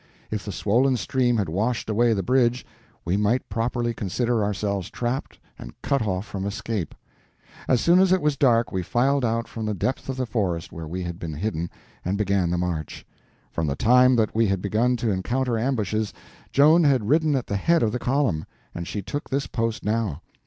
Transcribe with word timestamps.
If 0.31 0.43
the 0.43 0.51
swollen 0.51 0.97
stream 0.97 1.37
had 1.37 1.47
washed 1.47 1.87
away 1.87 2.13
the 2.13 2.23
bridge, 2.23 2.65
we 3.05 3.17
might 3.17 3.47
properly 3.49 3.93
consider 3.93 4.43
ourselves 4.43 4.89
trapped 4.89 5.37
and 5.59 5.79
cut 5.83 6.01
off 6.01 6.25
from 6.25 6.47
escape. 6.47 6.95
As 7.67 7.81
soon 7.81 7.99
as 7.99 8.11
it 8.11 8.19
was 8.19 8.35
dark 8.35 8.71
we 8.71 8.81
filed 8.81 9.23
out 9.23 9.47
from 9.47 9.67
the 9.67 9.75
depth 9.75 10.09
of 10.09 10.17
the 10.17 10.25
forest 10.25 10.71
where 10.71 10.87
we 10.87 11.03
had 11.03 11.19
been 11.19 11.35
hidden 11.35 11.69
and 12.03 12.17
began 12.17 12.49
the 12.49 12.57
march. 12.57 13.05
From 13.51 13.67
the 13.67 13.75
time 13.75 14.15
that 14.15 14.33
we 14.33 14.47
had 14.47 14.59
begun 14.59 14.97
to 14.97 15.11
encounter 15.11 15.55
ambushes 15.55 16.13
Joan 16.51 16.83
had 16.83 17.07
ridden 17.07 17.35
at 17.35 17.45
the 17.45 17.55
head 17.57 17.83
of 17.83 17.91
the 17.91 17.99
column, 17.99 18.45
and 18.73 18.87
she 18.87 19.03
took 19.03 19.29
this 19.29 19.45
post 19.45 19.85
now. 19.85 20.23